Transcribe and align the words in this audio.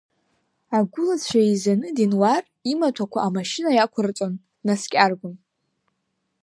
Агәылацәа 0.77 1.39
еизаны, 1.45 1.87
Денуар 1.97 2.43
имаҭәақәа 2.71 3.19
амашьына 3.21 3.71
иақәырҵон, 3.73 4.33
днаскьаргон. 4.59 5.35